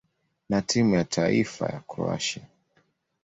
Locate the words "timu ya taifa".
0.61-1.65